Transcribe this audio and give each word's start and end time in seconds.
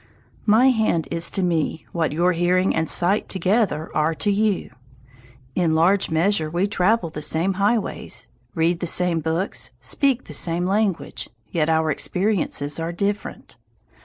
My 0.47 0.71
hand 0.71 1.07
is 1.11 1.29
to 1.29 1.43
me 1.43 1.85
what 1.91 2.11
your 2.11 2.31
hearing 2.31 2.73
and 2.75 2.89
sight 2.89 3.29
together 3.29 3.91
are 3.95 4.15
to 4.15 4.31
you. 4.31 4.71
In 5.53 5.75
large 5.75 6.09
measure 6.09 6.49
we 6.49 6.65
travel 6.65 7.11
the 7.11 7.21
same 7.21 7.53
highways, 7.61 8.27
read 8.55 8.79
the 8.79 8.87
same 8.87 9.19
books, 9.19 9.69
speak 9.79 10.23
the 10.23 10.33
same 10.33 10.65
language, 10.65 11.29
yet 11.51 11.69
our 11.69 11.91
experiences 11.91 12.79
are 12.79 12.91
different. 12.91 13.57